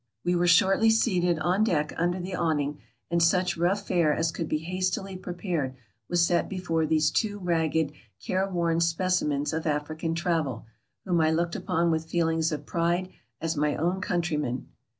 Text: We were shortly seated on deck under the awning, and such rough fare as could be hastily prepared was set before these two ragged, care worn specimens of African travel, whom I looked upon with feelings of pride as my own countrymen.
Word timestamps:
We 0.25 0.35
were 0.35 0.47
shortly 0.47 0.89
seated 0.89 1.37
on 1.37 1.63
deck 1.63 1.93
under 1.95 2.19
the 2.19 2.33
awning, 2.33 2.79
and 3.11 3.21
such 3.21 3.55
rough 3.55 3.87
fare 3.87 4.11
as 4.11 4.31
could 4.31 4.49
be 4.49 4.57
hastily 4.57 5.15
prepared 5.15 5.75
was 6.09 6.25
set 6.25 6.49
before 6.49 6.87
these 6.87 7.11
two 7.11 7.37
ragged, 7.37 7.91
care 8.19 8.49
worn 8.49 8.79
specimens 8.79 9.53
of 9.53 9.67
African 9.67 10.15
travel, 10.15 10.65
whom 11.05 11.21
I 11.21 11.29
looked 11.29 11.55
upon 11.55 11.91
with 11.91 12.09
feelings 12.09 12.51
of 12.51 12.65
pride 12.65 13.09
as 13.39 13.55
my 13.55 13.75
own 13.75 14.01
countrymen. 14.01 14.69